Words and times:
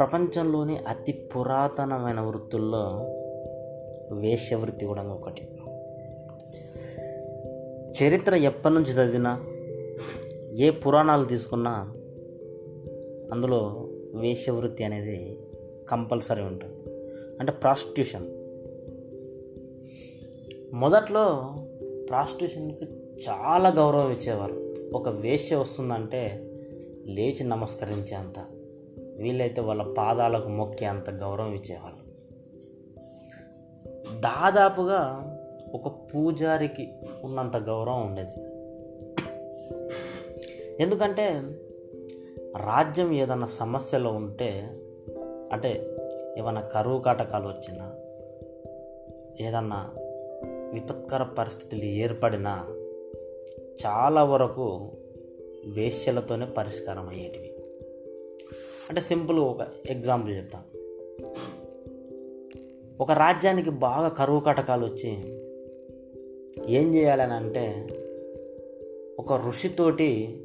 ప్రపంచంలోని 0.00 0.76
అతి 0.76 1.12
పురాతనమైన 1.12 2.20
వృత్తుల్లో 2.20 3.06
వేశ్యవృత్తి 4.12 4.86
కూడా 4.86 5.02
ఒకటి. 5.02 5.48
చరిత్ర 8.02 8.34
ఎప్పటి 8.34 8.74
నుంచి 8.74 8.92
చదివినా 8.92 9.44
ఏ 10.58 10.70
పురాణాలు 10.70 11.24
తీసుకున్నా 11.24 11.94
అందులో 13.32 13.88
వేశ్యవృత్తి 14.14 14.84
అనేది 14.84 15.38
కంపల్సరీ 15.88 16.42
ఉంటుంది. 16.42 16.76
అంటే 17.40 17.52
ప్రాస్టిట్యూషన్. 17.52 18.26
మొదట్లో 20.74 21.54
ప్రాస్టిట్యూషన్కి 22.08 22.84
చాలా 23.28 23.68
గౌరవం 23.68 24.12
ఇచ్చేవారు. 24.12 24.74
ఒక 24.94 25.08
వేశ్య 25.08 25.56
వస్తుందంటే 25.56 26.50
లేచి 27.06 27.44
నమస్కరించే 27.44 28.16
వీళ్ళైతే 29.22 29.60
వీలైతే 29.60 29.60
వాళ్ళ 29.60 29.82
పాదాలకు 29.82 30.48
మొక్కే 30.48 30.86
అంత 30.86 31.10
గౌరవం 31.10 31.54
ఇచ్చేవాళ్ళు. 31.54 32.10
దాదాపుగా 34.20 35.26
ఒక 35.74 35.88
పూజారికి 35.88 36.92
ఉన్నంత 37.24 37.56
గౌరవం 37.56 38.06
ఉండేది. 38.06 38.50
ఎందుకంటే 40.82 41.40
రాజ్యం 42.56 43.12
ఏదైనా 43.12 43.46
సమస్యలో 43.46 44.12
ఉంటే 44.12 44.78
అంటే 45.52 45.96
ఏమైనా 46.38 46.60
కరువు 46.60 46.98
కాటకాలు 46.98 47.48
వచ్చినా 47.48 47.92
ఏదన్నా 49.40 49.90
విపత్కర 50.74 51.22
పరిస్థితులు 51.22 51.84
ఏర్పడినా 51.84 52.64
చాలా 53.86 54.24
వరకు 54.24 54.92
వేశ్యలతోనే 55.66 56.46
పరిష్కారం 56.46 57.08
అయ్యేటివి. 57.08 57.49
అంటే 58.90 59.00
సింపుల్ 59.00 59.38
ఒక 59.38 59.66
ఎగ్జాంపుల్ 59.90 60.36
చెప్తాను 60.36 60.64
ఒక 63.02 63.12
రాజ్యానికి 63.12 63.70
బాగా 63.70 64.08
కరువు 64.08 64.40
కటకాలు 64.40 64.86
వచ్చి 64.86 65.10
ఏం 66.74 66.94
చేయాలని 66.94 67.32
అంటే 67.32 67.86
ఒక 69.18 69.46
ఋషితోటి 69.46 70.40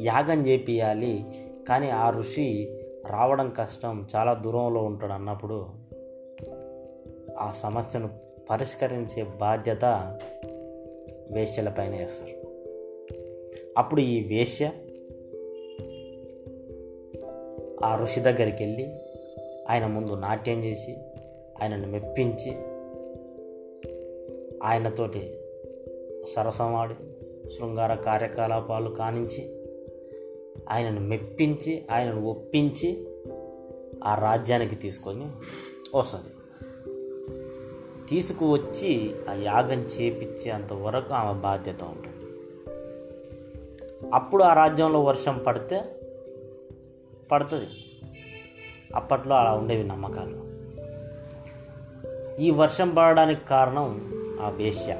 యాగం 0.00 0.46
చేపియాలి 0.46 1.24
కానీ 1.68 1.90
ఆ 1.90 2.10
ఋషి 2.10 2.78
రావడం 3.06 3.50
కష్టం 3.50 4.08
చాలా 4.16 4.34
దూరంలో 4.34 4.82
ఉంటాడు 4.82 5.12
అన్నప్పుడు 5.12 5.66
ఆ 7.38 7.52
సమస్యను 7.62 8.10
పరిష్కరించే 8.50 9.22
బాధ్యత 9.22 10.18
వేశ్యలపైన 11.30 11.90
వేస్తారు. 11.90 12.48
అప్పుడు 13.78 14.00
ఈ 14.00 14.38
వేశ్య 14.38 14.70
ఆ 17.84 17.96
ఋషి 17.96 18.20
దగ్గరికి 18.20 18.64
వెళ్ళి 18.64 18.98
ఆయన 19.70 19.86
ముందు 19.86 20.12
నాట్యం 20.12 20.64
చేసి 20.64 20.96
ఆయనను 21.62 21.86
మెప్పించి 21.86 22.56
ఆయనతోటి 24.64 25.40
సరసమాడి 26.34 26.94
శృంగార 27.56 27.94
కార్యకలాపాలు 27.94 28.90
కానించి 28.90 29.54
ఆయనను 30.68 31.00
మెప్పించి 31.00 31.84
ఆయనను 31.90 32.26
ఒప్పించి 32.26 33.06
ఆ 34.04 34.14
రాజ్యానికి 34.14 34.76
తీసుకొని 34.76 35.30
వస్తుంది. 35.98 36.28
తీసుకువచ్చి 38.08 39.12
ఆ 39.28 39.32
యాగం 39.32 39.80
చేపించేంత 39.80 40.72
వరకు 40.72 41.14
ఆమె 41.14 41.40
బాధ్యత 41.40 41.82
ఉంటుంది. 41.82 42.18
అప్పుడు 44.14 44.44
ఆ 44.44 44.52
రాజ్యంలో 44.52 45.02
వర్షం 45.02 45.38
పడితే 45.46 45.80
పడుతుంది. 47.32 47.68
అప్పట్లో 48.94 49.36
అలా 49.36 49.52
ఉండేవి 49.52 49.84
నమ్మకాలు. 49.84 50.48
ఈ 52.40 52.50
వర్షం 52.50 52.94
పడడానికి 52.94 53.44
కారణం 53.44 54.14
ఆ 54.40 54.48
వేశ్య. 54.48 54.92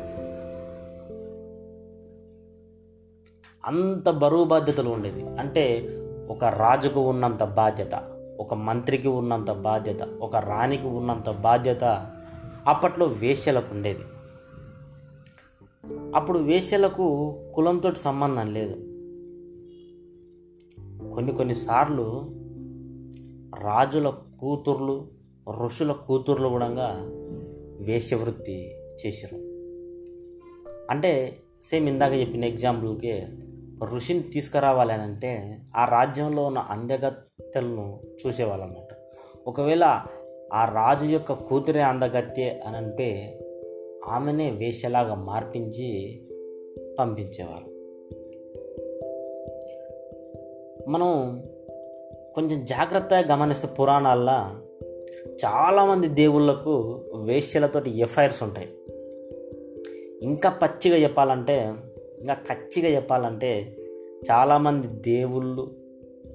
అంత 3.67 4.11
బరువు 4.11 4.45
బాధ్యతలు 4.45 4.91
ఉండేవి. 4.91 5.29
అంటే 5.29 5.89
ఒక 6.31 6.45
రాజుకు 6.45 7.01
ఉన్నంత 7.01 7.45
బాధ్యత 7.45 7.95
ఒక 8.41 8.55
మంత్రికి 8.55 9.09
ఉన్నంత 9.09 9.51
బాధ్యత 9.51 10.03
ఒక 10.03 10.37
రాణికి 10.37 10.87
ఉన్నంత 10.87 11.31
బాధ్యత 11.31 12.11
అప్పట్లో 12.67 13.07
వేశ్యలకు 13.07 13.75
ఉండేది. 13.75 14.05
అప్పుడు 16.15 16.39
వేశ్యలకు 16.39 17.39
కులంతో 17.55 17.95
సంబంధం 17.95 18.53
లేదు. 18.53 18.88
కొన్ని 21.15 21.33
కొన్నిసార్లు 21.33 22.05
రాజుల 23.65 24.09
కూతుర్లు 24.41 25.09
ఋషుల 25.51 25.93
కూతుర్లు 25.93 26.49
కూడా 26.49 26.69
వేశ్యవృత్తి 27.81 28.77
చేశారు 29.07 29.37
అంటే 30.91 31.37
సేమ్ 31.63 31.89
ఇందాక 31.89 32.13
చెప్పిన 32.13 32.45
ఎగ్జాంపుల్కి 32.45 33.27
ఋషిని 33.85 34.21
తీసుకురావాలి 34.21 34.93
అని 34.93 35.03
అంటే 35.03 35.63
ఆ 35.77 35.85
రాజ్యంలో 35.85 36.45
ఉన్న 36.45 36.59
అందగత్తెలను 36.59 38.01
చూసేవాళ్ళు 38.27 38.67
అన్నమాట 38.67 38.95
ఒకవేళ 39.47 39.85
ఆ 40.53 40.65
రాజు 40.65 41.05
యొక్క 41.05 41.33
కూతురే 41.33 41.81
అందగత్తె 41.81 42.63
అని 42.67 42.77
అంటే 42.77 43.39
ఆమెనే 44.05 44.51
వేషలాగా 44.51 45.15
మార్పించి 45.15 46.21
పంపించేవారు. 46.99 47.78
మనం 50.89 51.43
కొంచెం 52.35 52.65
జాగ్రత్తగా 52.65 53.35
గమనిస్తే 53.35 53.69
పురాణాల్లో 53.69 54.33
చాలామంది 55.47 56.09
దేవుళ్ళకు 56.09 57.05
వేశ్యలతోటి 57.17 57.99
ఎఫ్ఐఆర్స్ 57.99 58.43
ఉంటాయి. 58.43 58.69
ఇంకా 60.23 60.51
పచ్చిగా 60.51 60.97
చెప్పాలంటే 60.97 61.75
ఇంకా 62.21 62.35
కచ్చిగా 62.35 62.89
చెప్పాలంటే 62.97 63.77
చాలామంది 64.31 64.87
దేవుళ్ళు 64.87 65.71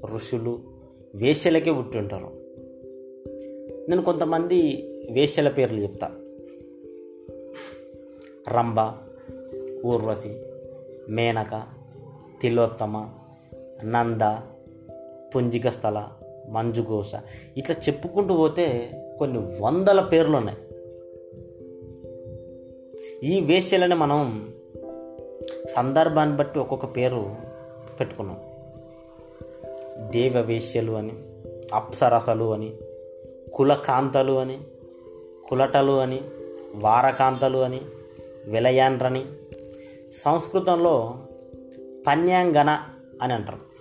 ఋషులు 0.06 0.60
వేశ్యలకే 1.16 1.72
పుట్టి 1.72 1.98
ఉంటారు. 1.98 2.32
నేను 3.90 4.02
కొంతమంది 4.02 4.60
వేశ్యల 5.12 5.50
పేర్లు 5.50 5.80
చెప్తా. 5.82 6.12
రంభ 8.50 8.94
ఊర్వశి 9.86 10.42
మేనక 11.10 11.64
తిలోత్తమ 12.42 13.10
నంద 13.84 14.22
పుంజిక 15.36 15.70
స్థల 15.70 16.08
మంజుఘోష. 16.50 17.16
ఇట్లా 17.58 17.76
చెప్పుకుంటూ 17.76 18.36
పోతే 18.36 18.90
కొన్ని 19.20 19.58
వందల 19.62 20.02
పేర్లు 20.02 20.38
ఉన్నాయి 20.38 20.58
ఈ 23.24 23.42
వేశ్యలని 23.42 23.96
మనం 23.96 24.54
సందర్భాన్ని 25.70 26.38
బట్టి 26.38 26.60
ఒక్కొక్క 26.60 26.86
పేరు 26.86 27.36
పెట్టుకున్నాం. 28.00 28.38
దేవ 30.12 30.42
వేశ్యలు 30.42 30.92
అని 30.92 31.12
అప్సరసలు 31.74 32.54
అని 32.54 32.74
కులకాంతలు 33.54 34.34
అని 34.34 34.58
కులటలు 35.46 36.00
అని 36.00 36.22
వారకాంతలు 36.76 37.58
అని 37.58 37.82
విలయాండ్రని 38.46 39.26
సంస్కృతంలో 40.14 41.20
పన్యాంగన 42.08 42.80
అని 43.22 43.34
అంటారు. 43.34 43.73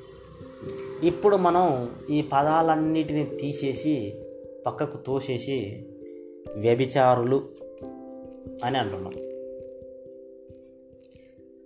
ఇప్పుడు 1.03 1.37
మనం 1.37 1.97
ఈ 2.11 2.23
పదాలన్నిటిని 2.23 3.25
తీసేసి 3.25 4.25
పక్కకు 4.67 4.97
తోసేసి 4.97 5.87
వ్యభిచారులు 6.57 7.49
అని 8.65 8.79
అంటున్నాం. 8.79 9.13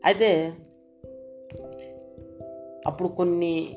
అయితే 0.05 0.53
అప్పుడు 2.87 3.09
కొన్ని 3.09 3.77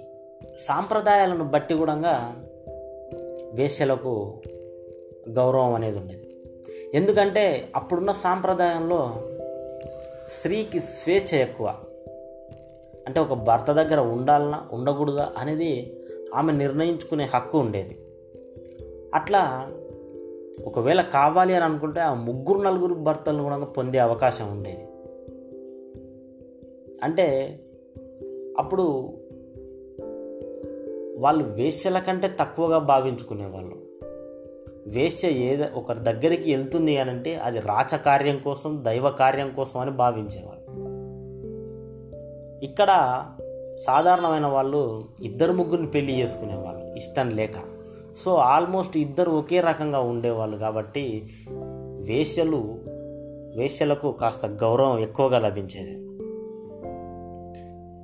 సాంప్రదాయాలను 0.57 1.43
బట్టి 1.43 1.73
కూడా 1.73 2.35
వేశ్యలకు 3.53 4.41
గౌరవం 5.29 5.73
అనేది 5.73 5.97
ఉండేది. 5.97 6.35
ఎందుకంటే 6.93 7.71
అప్పుడున్న 7.75 8.11
సాంప్రదాయంలో 8.11 9.21
స్త్రీకి 10.29 10.79
స్వేచ్ఛ 10.79 11.37
ఎక్కువ. 11.37 11.75
అంటే 13.07 13.19
ఒక 13.19 13.33
భర్త 13.33 13.71
దగ్గర 13.71 13.99
ఉండాలనా 13.99 14.67
ఉండకూడదా 14.71 15.31
అనేది 15.37 15.99
ఆమె 16.35 16.53
నిర్ణయించుకునే 16.53 17.29
హక్కు 17.35 17.59
ఉండేది. 17.59 17.99
అట్లా 19.15 19.71
ఒకవేళ 20.65 21.01
కావాలి 21.01 21.55
అని 21.55 21.65
అనుకుంటే 21.65 21.99
ఆ 21.99 22.13
ముగ్గురు 22.13 22.59
నలుగురు 22.59 22.93
భర్తలను 22.93 23.43
కూడా 23.43 23.57
పొందే 23.57 23.97
అవకాశం 23.97 24.51
ఉండేది. 24.51 24.83
అంటే 27.03 27.59
అప్పుడు 28.57 29.13
వాళ్ళు 31.17 31.43
వేశ్యల 31.43 31.99
కంటే 31.99 32.27
తక్కువగా 32.39 32.77
భావించుకునేవాళ్ళు. 32.77 33.89
వేశ్య 34.87 35.29
ఏదో 35.29 35.65
ఒకరి 35.75 35.99
దగ్గరికి 35.99 36.51
వెళ్తుంది 36.51 36.97
అని 36.97 37.09
అంటే 37.09 37.35
అది 37.35 37.59
రాచకార్యం 37.59 38.37
కోసం 38.37 38.83
దైవ 38.83 39.09
కార్యం 39.09 39.53
కోసం 39.55 39.79
అని 39.79 39.91
భావించేవాళ్ళు. 39.91 40.58
ఇక్కడ 42.63 43.21
సాధారణమైన 43.85 44.45
వాళ్ళు 44.45 45.05
ఇద్దరు 45.21 45.53
ముగ్గురిని 45.53 45.87
పెళ్ళి 45.87 46.19
చేసుకునేవాళ్ళు 46.19 46.95
ఇష్టం 46.95 47.29
లేక. 47.29 47.79
సో 48.17 48.35
ఆల్మోస్ట్ 48.35 48.97
ఇద్దరు 48.97 49.31
ఒకే 49.31 49.61
రకంగా 49.61 49.99
ఉండేవాళ్ళు 49.99 50.57
కాబట్టి 50.57 51.29
వేశ్యలు 52.05 52.79
వేశ్యలకు 53.55 54.11
కాస్త 54.11 54.45
గౌరవం 54.45 54.99
ఎక్కువగా 54.99 55.39
లభించేది. 55.39 56.09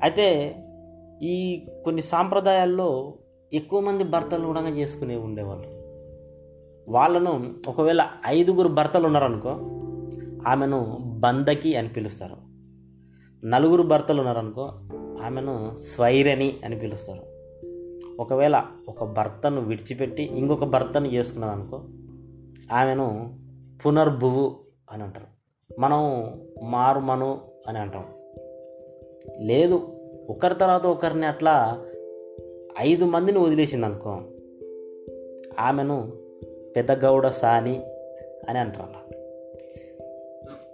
అయితే 0.04 0.56
ఈ 1.22 1.68
కొన్ని 1.86 2.01
సాంప్రదాయాల్లో 2.01 3.13
ఎక్కువ 3.54 3.80
మంది 3.80 4.04
భర్తలు 4.04 4.46
కూడా 4.46 4.62
చేసుకునే 4.62 5.16
ఉండేవాళ్ళు. 5.16 5.86
వాళ్ళను 6.92 7.54
ఒకవేళ 7.68 8.08
ఐదుగురు 8.25 8.68
భర్తలు 8.68 9.06
ఉన్నారనుకో 9.06 9.50
ఆమెను 10.48 10.98
బందకి 11.01 11.75
అని 11.75 11.90
పిలుస్తారు. 11.90 12.44
నలుగురు 13.44 13.84
భర్తలు 13.84 14.18
ఉన్నారనుకో 14.18 14.62
ఆమెను 15.24 15.78
స్వైరణి 15.78 16.56
అని 16.66 16.80
పిలుస్తారు. 16.80 17.22
ఒకవేళ 18.22 18.64
ఒక 18.90 19.04
భర్తను 19.04 19.62
విడిచిపెట్టి 19.62 20.24
ఇంకొక 20.24 20.64
భర్తను 20.64 21.08
చేసుకున్నదనుకో 21.08 21.84
ఆమెను 22.74 23.38
పునర్భువు 23.86 24.56
అని 24.92 25.04
అంటారు. 25.04 25.28
మనం 25.80 26.32
మారుమను 26.64 27.42
అని 27.68 27.80
అంటాం. 27.80 28.06
లేదు 29.40 29.88
ఒకరి 30.30 30.56
తర్వాత 30.56 30.88
ఒకరిని 30.88 31.26
అట్లా 31.26 31.86
ఐదు 32.80 33.06
మందిని 33.06 33.40
వదిలేసింది 33.40 33.86
అనుకో 33.86 34.22
ఆమెను 35.60 36.14
పెద్దగౌడ 36.76 37.28
సాని 37.28 37.84
అని 38.50 38.60
అంటారు 38.60 39.06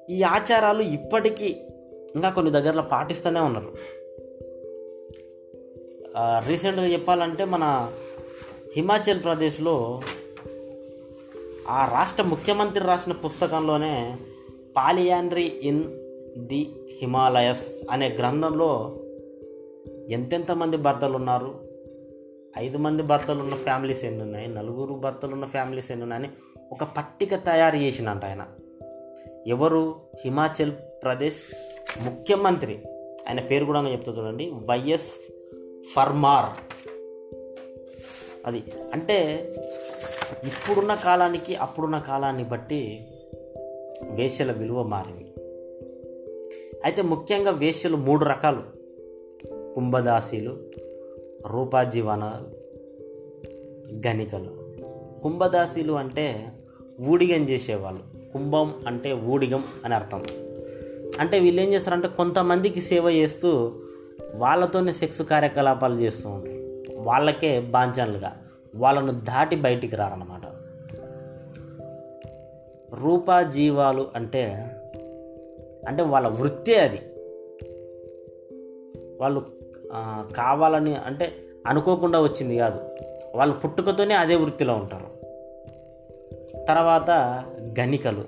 ఈ 0.10 0.24
ఆచారాలు 0.24 0.82
ఇప్పటికీ 0.82 1.68
ఇంకా 2.16 2.30
కొన్ని 2.30 2.52
దగ్గరలో 2.52 2.82
పాటిస్తూనే 2.82 3.40
ఉన్నారు. 3.40 3.74
రీసెంట్గా 6.48 6.86
చెప్పాలంటే 6.86 7.46
మన 7.46 7.92
హిమాచల్ 8.76 9.24
ప్రదేశ్లో 9.24 10.02
ఆ 11.68 11.86
రాష్ట్ర 11.86 12.24
ముఖ్యమంత్రి 12.24 12.86
రాసిన 12.86 13.14
పుస్తకంలోనే 13.14 14.18
పాలియాండ్రీ 14.78 15.44
ఇన్ 15.44 15.84
ది 16.38 16.72
హిమాలయస్ 17.02 17.82
అనే 17.92 18.10
గ్రంథంలో 18.10 18.98
ఎంతెంత 20.10 20.52
మంది 20.52 20.78
భర్తలు 20.78 21.16
ఉన్నారు? 21.16 21.56
ఐదు 22.58 22.78
మంది 22.78 23.04
భర్తలు 23.04 23.40
ఉన్న 23.40 23.56
ఫ్యామిలీస్ 23.56 24.06
ఎన్ని 24.06 24.24
ఉన్నాయి? 24.24 24.48
నలుగురు 24.48 24.94
భర్తలు 24.94 25.34
ఉన్న 25.34 25.46
ఫ్యామిలీస్ 25.46 25.92
ఎన్ని 25.92 26.04
ఉన్నాయని 26.04 26.30
ఒక 26.72 26.84
పట్టిక 26.84 27.36
తయారు 27.36 27.76
చేసినంట 27.76 28.26
ఆయన. 28.26 28.46
ఎవరు? 29.48 29.96
హిమాచల్ 30.26 30.72
ప్రదేశ్ 31.04 31.52
ముఖ్యమంత్రి. 32.04 32.80
ఆయన 33.28 33.40
పేరు 33.40 33.66
కూడా 33.66 33.92
చెప్తా 33.92 34.12
చూడండి. 34.12 34.46
వైఎస్ 34.46 35.12
ఫర్మార్. 35.96 36.80
అది 38.46 38.64
అంటే 38.94 39.50
ఇప్పుడున్న 40.44 40.96
కాలానికి 40.96 41.56
అప్పుడున్న 41.56 42.00
కాలాన్ని 42.00 42.44
బట్టి 42.44 43.08
వేశ్యల 44.12 44.52
విలువ 44.52 44.84
మారింది. 44.84 45.34
అయితే 46.84 47.02
ముఖ్యంగా 47.02 47.52
వేశ్యలు 47.52 47.98
మూడు 47.98 48.26
రకాలు. 48.26 48.64
కుంభదాసీలు 49.74 50.58
రూపాజీవన 51.48 52.42
గణికలు. 54.08 54.58
కుంభదాసీలు 55.24 55.94
అంటే 55.94 56.52
ఊడిగం 57.02 57.50
చేసేవాళ్ళు. 57.50 58.11
కుంభం 58.34 58.74
అంటే 58.88 59.14
ఊడిగం 59.14 59.64
అని 59.86 59.96
అర్థం. 59.96 60.24
అంటే 61.20 61.40
వీళ్ళు 61.40 61.62
ఏం 61.62 61.74
చేస్తారంటే 61.74 62.08
కొంతమందికి 62.08 62.82
సేవ 62.82 63.10
చేస్తూ 63.10 63.72
వాళ్ళతోనే 64.36 64.92
సెక్స్ 64.92 65.22
కార్యకలాపాలు 65.22 66.00
చేస్తూ 66.00 66.30
ఉంటారు. 66.30 66.62
వాళ్ళకే 66.98 67.60
బాంఛన్లుగా 67.60 68.34
వాళ్ళను 68.76 69.12
దాటి 69.12 69.56
బయటికి 69.56 69.96
రారన్నమాట. 69.96 70.42
రూపాజీవాలు 73.04 74.08
అంటే 74.16 74.72
అంటే 75.88 76.04
వాళ్ళ 76.04 76.28
వృత్తే 76.28 76.80
అది. 76.80 77.00
వాళ్ళు 79.20 79.46
కావాలని 80.36 80.96
అంటే 80.96 81.36
అనుకోకుండా 81.68 82.22
వచ్చింది 82.22 82.58
కాదు. 82.58 82.80
వాళ్ళు 83.36 83.56
పుట్టుకతోనే 83.56 84.14
అదే 84.14 84.36
వృత్తిలో 84.36 84.76
ఉంటారు. 84.76 85.22
తర్వాత 86.68 87.10
గనికలు. 87.80 88.24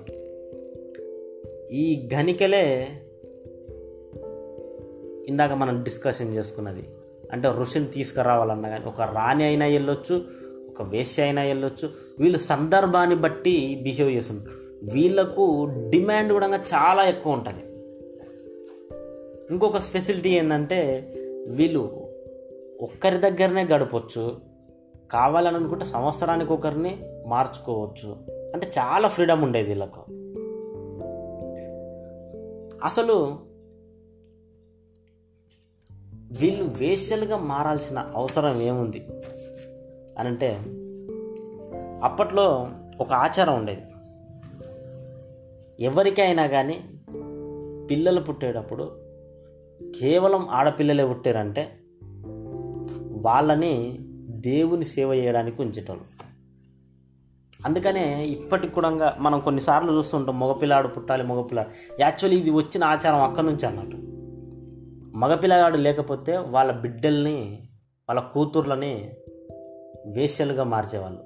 ఈ 1.72 2.08
గణికలే 2.14 2.88
ఇందాక 5.28 5.52
మనం 5.52 5.82
డిస్కషన్ 5.82 6.34
చేసుకున్నది. 6.34 6.88
అంటే 7.32 7.48
ఋషిని 7.48 7.86
తీసుకురావాలన్నా 7.86 8.68
కానీ 8.68 8.84
ఒక 8.84 9.02
రాణి 9.02 9.44
అయినా 9.44 9.66
వెళ్ళొచ్చు 9.66 10.24
ఒక 10.68 10.82
వేశ్య 10.82 11.22
అయినా 11.22 11.42
వెళ్ళొచ్చు 11.42 11.90
వీళ్ళు 12.18 12.38
సందర్భాన్ని 12.38 13.16
బట్టి 13.16 13.80
బిహేవ్ 13.82 14.10
చేస్తుంటారు. 14.10 14.64
వీళ్ళకు 14.92 15.68
డిమాండ్ 15.88 16.32
కూడా 16.32 16.46
చాలా 16.46 17.08
ఎక్కువ 17.08 17.32
ఉంటుంది. 17.32 17.74
ఇంకొక 19.50 19.78
ఫెసిలిటీ 19.78 20.30
ఏంటంటే 20.30 21.10
వీళ్ళు 21.46 22.08
ఒక్కరి 22.80 23.18
దగ్గరనే 23.18 23.64
గడపచ్చు 23.64 24.36
కావాలని 25.10 25.56
అనుకుంటే 25.56 25.84
సంవత్సరానికి 25.84 26.52
ఒకరిని 26.52 26.98
మార్చుకోవచ్చు. 27.26 28.33
అంటే 28.54 28.70
చాలా 28.78 29.08
ఫ్రీడమ్ 29.08 29.42
ఉండేది 29.42 29.68
వీళ్ళకు. 29.68 30.00
అసలు 32.84 33.38
వీళ్ళు 36.40 36.64
వేశ్యలుగా 36.64 37.36
మారాల్సిన 37.38 38.10
అవసరం 38.14 38.60
ఏముంది? 38.60 39.06
అని 40.18 40.28
అంటే 40.28 40.58
అప్పట్లో 42.02 42.68
ఒక 43.00 43.12
ఆచారం 43.12 43.58
ఉండేది. 43.58 43.82
ఎవరికైనా 45.84 46.46
కానీ 46.46 46.84
పిల్లలు 47.90 48.20
పుట్టేటప్పుడు 48.20 49.00
కేవలం 50.00 50.48
ఆడపిల్లలే 50.48 51.06
పుట్టారంటే 51.06 51.78
వాళ్ళని 53.10 53.98
దేవుని 54.28 54.84
సేవ 54.84 55.14
చేయడానికి 55.14 55.62
ఉంచేటోళ్ళు. 55.62 56.23
అందుకనే 57.64 58.26
ఇప్పటికి 58.26 58.74
కూడా 58.74 59.16
మనం 59.18 59.40
కొన్నిసార్లు 59.40 59.92
చూస్తుంటాం 59.92 60.40
మగపిల్లాడు 60.40 60.88
పుట్టాలి 60.88 61.22
మగపిల్లాడు. 61.22 61.68
యాక్చువల్లీ 62.00 62.40
ఇది 62.40 62.50
వచ్చిన 62.50 62.84
ఆచారం 62.84 63.22
అక్కడి 63.22 63.46
నుంచి 63.46 63.66
అన్నట్టు. 63.66 63.96
మగపిల్లగాడు 65.18 65.76
లేకపోతే 65.76 66.36
వాళ్ళ 66.36 66.72
బిడ్డల్ని 66.72 67.58
వాళ్ళ 68.08 68.20
కూతుర్లని 68.20 69.10
వేశ్యలుగా 70.06 70.64
మార్చేవాళ్ళు. 70.64 71.20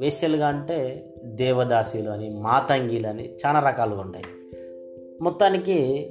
వేశ్యలుగా 0.00 0.48
అంటే 0.48 1.08
దేవదాసీలు 1.24 2.10
అని 2.10 2.30
మాతంగిలు 2.30 3.06
అని 3.06 3.34
చాలా 3.46 3.60
రకాలుగా 3.60 4.00
ఉంటాయి. 4.00 4.24
మొత్తానికి 5.22 6.10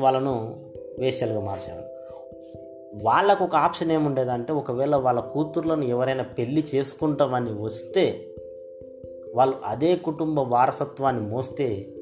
వాళ్ళను 0.00 0.64
వేశ్యలుగా 0.98 1.40
మార్చేవాళ్ళు 1.40 1.90
వాళ్ళకు 3.04 3.44
ఒక 3.44 3.56
ఆప్షన్ 3.56 3.92
ఏముండేదంటే 3.92 4.52
ఒకవేళ 4.52 4.96
వాళ్ళ 4.96 5.20
కూతుర్లను 5.20 5.84
ఎవరైనా 5.84 6.22
పెళ్ళి 6.22 6.64
చేసుకుంటామని 6.74 7.52
వస్తే 7.52 8.29
వాళ్ళు 9.34 9.56
అదే 9.64 9.96
కుటుంబ 9.96 10.38
వారసత్వాన్ని 10.38 11.22
మోస్తే 11.22 11.94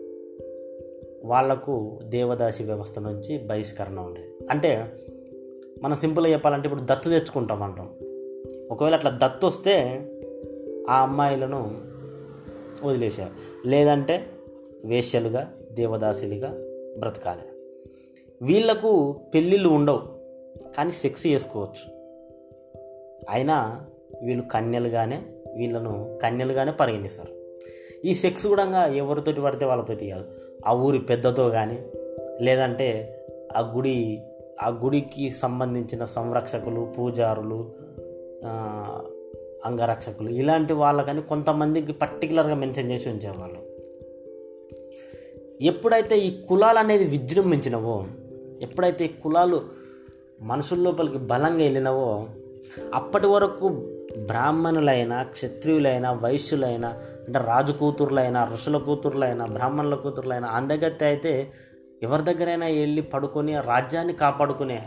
వాళ్ళకు 1.25 1.99
దేవదాసి 2.03 2.65
వ్యవస్థ 2.65 2.99
నుంచి 2.99 3.39
బహిష్కరణ 3.39 4.01
ఉండేది. 4.01 4.49
అంటే 4.51 4.97
మనం 5.83 5.97
సింపుల్గా 5.97 6.33
చెప్పాలంటే 6.33 6.69
ఇప్పుడు 6.69 6.83
దత్తు 6.85 7.09
తెచ్చుకుంటాం 7.09 7.63
అంటాం. 7.63 7.91
ఒకవేళ 8.71 8.95
అట్లా 8.95 9.19
దత్తు 9.23 9.47
వస్తే 9.47 10.07
ఆ 10.91 11.03
అమ్మాయిలను 11.03 11.81
వదిలేసారు 12.85 13.31
లేదంటే 13.69 14.27
వేశ్యలుగా 14.85 15.53
దేవదాసులుగా 15.73 16.55
బ్రతకాలి. 16.99 17.43
వీళ్ళకు 18.43 19.21
పెళ్ళిళ్ళు 19.35 19.69
ఉండవు 19.69 20.01
కానీ 20.77 20.93
సెక్స్ 20.93 21.27
చేసుకోవచ్చు. 21.27 21.99
అయినా 23.31 23.87
వీళ్ళు 24.23 24.45
కన్యలుగానే 24.45 25.23
వీళ్ళను 25.59 26.19
కన్యలుగానే 26.23 26.73
పరిగణిస్తారు. 26.73 27.33
ఈ 28.05 28.15
సెక్స్ 28.15 28.47
కూడా 28.47 28.87
ఎవరితోటి 28.87 29.41
పడితే 29.41 29.67
వాళ్ళతోటి 29.67 30.11
కాదు. 30.11 30.25
ఆ 30.67 30.75
ఊరి 30.75 30.99
పెద్దతో 30.99 31.49
కానీ 31.49 31.79
లేదంటే 32.41 32.89
ఆ 33.57 33.73
గుడి 33.77 34.23
ఆ 34.63 34.69
గుడికి 34.69 35.31
సంబంధించిన 35.31 36.05
సంరక్షకులు 36.05 36.95
పూజారులు 36.99 37.73
అంగరక్షకులు 39.65 40.29
ఇలాంటి 40.29 40.73
వాళ్ళకని 40.73 41.23
కొంతమందికి 41.23 41.93
పర్టికులర్గా 41.93 42.55
మెన్షన్ 42.55 42.91
చేసి 42.91 43.09
ఉంచేవాళ్ళు. 43.09 43.61
ఎప్పుడైతే 45.63 46.19
ఈ 46.19 46.43
కులాలు 46.43 46.79
అనేది 46.79 47.05
విజృంభించినవో 47.05 48.05
ఎప్పుడైతే 48.63 49.05
ఈ 49.05 49.09
కులాలు 49.09 49.61
మనుషుల 50.41 50.79
లోపలికి 50.79 51.19
బలంగా 51.19 51.63
వెళ్ళినవో 51.63 52.27
అప్పటి 52.95 53.27
వరకు 53.27 53.67
బ్రాహ్మణులైన 54.27 55.23
క్షత్రియులైన 55.23 56.11
వైశ్యులైన 56.11 56.87
అంటే 57.27 57.39
రాజు 57.39 57.73
కూతుర్లైన 57.73 58.49
ఋషుల 58.53 58.79
కూతుర్లైన 58.79 59.45
బ్రాహ్మణుల 59.45 59.95
కూతుర్లైన 59.95 60.45
అందగత్తె 60.45 61.07
అయితే 61.07 61.53
ఎవరి 62.03 62.23
దగ్గరైనా 62.23 62.67
వెళ్ళి 62.67 63.03
పడుకొని 63.03 63.61
రాజ్యాన్ని 63.61 64.13
కాపాడుకునే 64.13 64.81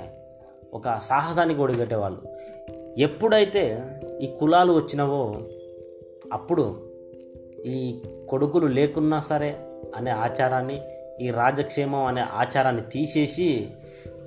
ఒక 0.73 0.88
సాహసానికి 0.89 1.61
ఒడిగట్టేవాళ్ళు 1.61 2.21
ఎప్పుడైతే 2.97 3.63
ఈ 4.21 4.27
కులాలు 4.39 4.73
వచ్చినవో 4.73 5.35
అప్పుడు 6.33 6.79
ఈ 7.65 8.01
కొడుకులు 8.29 8.67
లేకున్నా 8.67 9.19
సరే 9.19 9.57
అనే 9.95 10.11
ఆచారాన్ని 10.11 10.81
ఈ 11.21 11.31
రాజక్షేమం 11.31 12.05
అనే 12.05 12.21
ఆచారాన్ని 12.21 12.81
తీసేసి 12.81 13.67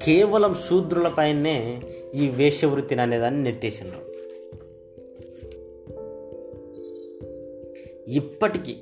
కేవలం 0.04 0.54
శూద్రులపైనే 0.54 1.82
ఈ 2.14 2.28
వేషవృత్తిని 2.28 3.02
అనేదాన్ని 3.02 3.42
నెట్టేసిండ్రు. 3.42 4.13
ఇప్పటికీ 8.08 8.76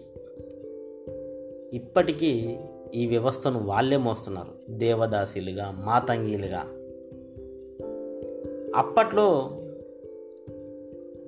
ఇప్పటికీ 1.72 2.58
ఈ 2.94 3.06
వ్యవస్థను 3.06 3.64
వాళ్ళే 3.64 3.96
మోస్తున్నారు. 3.96 4.72
దేవదాసీలుగా 4.72 5.70
మాతంగీలుగా. 5.70 6.64
అప్పట్లో 8.76 9.50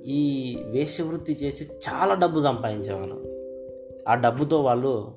ఈ 0.04 0.56
వేషవృత్తి 0.66 1.32
చేసి 1.32 1.64
చాలా 1.64 2.14
డబ్బు 2.14 2.40
సంపాదించేవాళ్ళు. 2.40 3.22
ఆ 4.08 4.14
డబ్బుతో 4.14 4.62
వాళ్ళు 4.62 5.12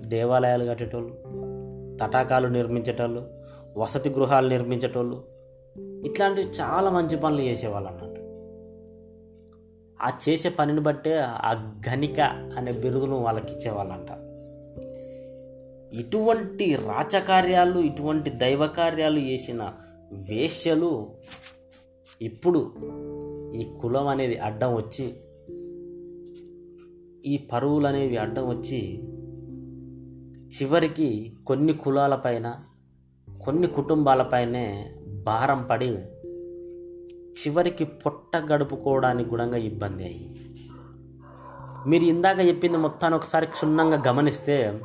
దేవాలయాలు 0.00 0.64
కట్టేటోళ్ళు 0.64 1.14
తటాకాలు 1.96 2.48
నిర్మించేటోళ్ళు 2.48 3.28
వసతి 3.76 4.10
గృహాలు 4.10 4.48
నిర్మించేటోళ్ళు 4.48 5.22
ఇట్లాంటివి 5.78 6.46
చాలా 6.46 6.90
మంచి 6.90 7.16
పనులు 7.16 7.40
చేసేవాళ్ళు 7.40 7.88
అన్నట్టు 7.90 8.07
ఆ 10.02 10.08
చేసే 10.24 10.48
పనిని 10.48 10.80
బట్టే 10.80 11.14
ఆ 11.18 11.52
గనిక 11.88 12.20
అనే 12.58 12.72
బిరుదును 12.72 13.16
వాళ్ళకి 13.16 13.50
ఇచ్చేవాళ్ళంట 13.52 14.10
ఇటువంటి 15.92 16.66
రాచకార్యాలు 16.74 17.78
ఇటువంటి 17.80 18.30
దైవ 18.30 18.66
కార్యాలు 18.66 19.20
చేసిన 19.20 19.62
వేష్యలు 20.12 20.90
ఇప్పుడు 22.22 22.60
ఈ 23.54 23.64
కులం 23.82 24.06
అనేది 24.06 24.36
అడ్డం 24.38 24.74
వచ్చి 24.74 25.06
ఈ 27.26 27.36
పరువులు 27.52 27.86
అనేవి 27.86 28.16
అడ్డం 28.16 28.44
వచ్చి 28.48 28.80
చివరికి 30.48 31.08
కొన్ని 31.46 31.72
కులాలపైన 31.72 32.48
కొన్ని 33.28 33.68
కుటుంబాలపైనే 33.68 34.66
భారం 35.26 35.62
పడి 35.62 35.90
చివరికి 37.38 37.84
పొట్ట 37.84 38.36
గడుపుకోవడానికి 38.36 39.30
కూడా 39.30 39.56
ఇబ్బంది 39.56 40.04
అయ్యి. 40.04 40.34
మీరు 41.86 42.04
ఇందాక 42.04 42.38
చెప్పింది 42.38 42.78
మొత్తాన్ని 42.78 43.16
ఒకసారి 43.18 43.46
క్షుణ్ణంగా 43.46 44.02
గమనిస్తే 44.08 44.80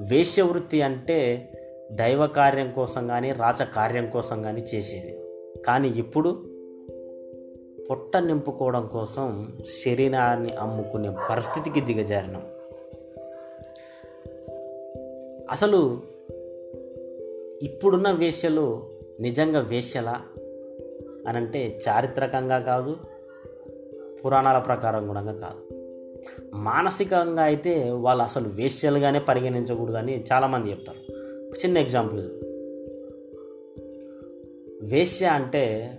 వేశ్యవృత్తి 0.00 0.82
అంటే 0.82 1.50
దైవ 1.92 2.26
కార్యం 2.26 2.70
కోసం 2.70 3.08
కానీ 3.08 3.32
రాజకార్యం 3.32 4.10
కోసం 4.10 4.42
కానీ 4.42 4.64
చేసేది. 4.74 5.18
కానీ 5.62 5.88
ఇప్పుడు 5.88 6.50
పొట్ట 7.90 8.16
నింపుకోవడం 8.16 8.86
కోసం 8.86 9.52
శరీరాన్ని 9.84 10.52
అమ్ముకునే 10.52 11.16
పరిస్థితికి 11.30 11.80
దిగజారినాం. 11.80 12.42
అసలు 15.50 16.02
ఇప్పుడున్న 17.62 18.10
వేశ్యలు 18.10 18.82
నిజంగా 19.20 19.60
వేశ్యలా? 19.60 20.22
అని 21.28 21.38
అంటే 21.38 21.80
చారిత్రకంగా 21.88 22.58
కాదు 22.58 22.96
పురాణాల 24.24 24.58
ప్రకారం 24.58 25.06
కూడా 25.06 25.22
కాదు. 25.22 25.74
మానసికంగా 26.54 27.42
అయితే 27.42 27.90
వాళ్ళు 27.90 28.24
అసలు 28.24 28.48
వేష్యలుగానే 28.48 29.18
పరిగణించకూడదని 29.18 30.24
చాలామంది 30.32 30.70
చెప్తారు. 30.70 31.12
చిన్న 31.58 31.78
ఎగ్జాంపుల్. 31.78 32.20
వేష్య 34.82 34.94
వేశ్య 34.96 35.26
అంటే 35.26 35.90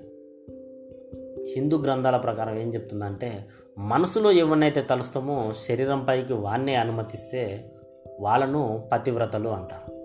హిందూ 1.55 1.77
గ్రంథాల 1.77 2.17
ప్రకారం 2.17 2.59
ఏం 2.59 2.73
చెప్తుందంటే 2.73 3.45
మనసులో 3.77 4.31
ఎవరినైతే 4.31 4.81
తలుస్తామో 4.81 5.53
శరీరం 5.67 6.05
పైకి 6.09 6.33
వాన్నే 6.33 6.75
అనుమతిస్తే 6.75 7.71
వాళ్ళను 8.19 8.89
పతివ్రతలు 8.91 9.49
అంటారు. 9.49 9.95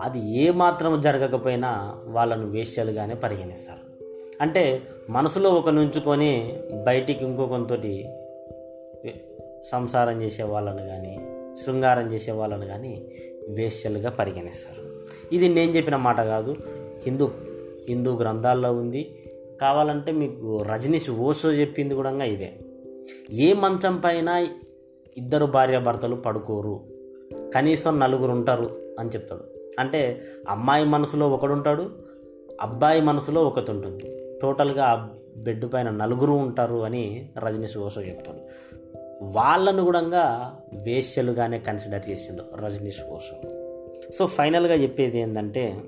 అది 0.00 0.38
ఏమాత్రం 0.38 1.00
జరగకపోయినా 1.00 2.00
వాళ్ళను 2.06 2.50
వేష్యలుగానే 2.50 3.14
పరిగణిస్తారు. 3.14 3.87
అంటే 4.40 4.82
మనసులో 5.10 5.50
ఒక 5.50 5.68
నుంచుకొని 5.68 6.62
బయటికి 6.86 7.24
ఇంకొకరితోటి 7.24 8.08
సంసారం 9.70 10.22
చేసే 10.22 10.42
వాళ్ళని 10.42 10.86
కానీ 10.86 11.18
శృంగారం 11.64 12.12
చేసే 12.12 12.32
వాళ్ళని 12.32 12.66
కానీ 12.66 13.08
వేష్యలుగా 13.48 14.10
పరిగణిస్తారు. 14.10 14.88
ఇది 15.34 15.48
నేను 15.48 15.70
చెప్పిన 15.70 15.96
మాట 15.96 16.20
కాదు. 16.20 16.56
హిందూ 17.06 17.30
హిందూ 17.88 18.16
గ్రంథాల్లో 18.16 18.72
ఉంది. 18.72 19.24
కావాలంటే 19.60 20.12
మీకు 20.12 20.62
రజనీష్ 20.62 21.10
ఓషో 21.10 21.50
చెప్పింది 21.50 21.94
కూడా 21.94 22.24
ఇదే. 22.24 22.52
ఏ 23.32 23.52
మంచం 23.52 23.96
పైన 23.96 24.46
ఇద్దరు 25.16 25.44
భార్యాభర్తలు 25.44 26.16
పడుకోరు 26.16 26.80
కనీసం 27.54 28.00
నలుగురు 28.00 28.30
ఉంటారు 28.30 28.70
అని 28.98 29.08
చెప్తాడు. 29.08 29.44
అంటే 29.78 30.24
అమ్మాయి 30.48 30.84
మనసులో 30.84 31.30
ఒకడుంటాడు 31.30 31.90
అబ్బాయి 32.60 33.00
మనసులో 33.00 33.44
ఒకటి 33.44 33.70
ఉంటుంది. 33.70 34.27
టోటల్గా 34.42 34.84
ఆ 34.84 35.08
బెడ్ 35.36 35.64
పైన 35.74 35.90
నలుగురు 35.90 36.32
ఉంటారు 36.32 36.76
అని 36.76 37.28
రజనీష్ 37.38 37.76
ఓషో 37.76 38.02
చెప్తాడు. 38.02 38.38
వాళ్ళను 39.22 39.84
కూడా 39.84 40.52
వేశ్యలుగానే 40.72 41.58
కన్సిడర్ 41.58 42.08
చేసిండు 42.10 42.44
రజనీష్ 42.56 43.02
ఓషో 43.02 43.58
సో 44.18 44.26
ఫైనల్గా 44.26 44.74
చెప్పేది 44.74 45.18
ఏంటంటే 45.18 45.80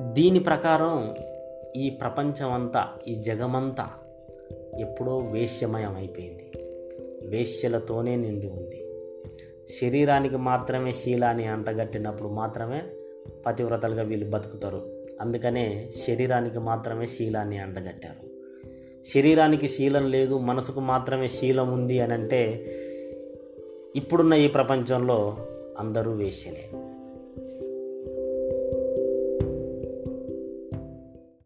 దీని 0.00 0.40
ప్రకారం 0.40 1.14
ఈ 1.76 1.90
ప్రపంచం 1.90 2.52
అంతా 2.52 2.88
ఈ 3.08 3.14
జగమంతా 3.14 3.88
ఎప్పుడో 4.78 5.18
వేశ్యమయం 5.18 5.96
అయిపోయింది. 5.96 6.52
వేశ్యలతోనే 7.26 8.16
నిండి 8.16 8.46
ఉంది. 8.46 8.86
శరీరానికి 9.80 10.36
మాత్రమే 10.36 10.92
శీలాన్ని 10.92 11.46
అంటగట్టినప్పుడు 11.46 12.28
మాత్రమే 12.28 12.82
పతివ్రతలుగా 13.46 14.02
వీళ్ళు 14.02 14.30
బతుకుతారు. 14.30 14.91
అందుకనే 15.22 15.90
శరీరానికి 16.06 16.58
మాత్రమే 16.58 17.06
శీలాన్ని 17.06 17.58
అంటగట్టారు. 17.58 18.32
శరీరానికి 19.04 19.68
శీలం 19.68 20.10
లేదు 20.10 20.38
మనసుకు 20.38 20.80
మాత్రమే 20.80 21.28
శీలం 21.28 21.72
ఉంది 21.72 22.00
అని 22.00 22.14
అంటే 22.14 22.42
ఇప్పుడున్న 23.96 24.34
ఈ 24.34 24.48
ప్రపంచంలో 24.48 25.36
అందరూ 25.78 26.12
వేశ్యలే 26.12 26.91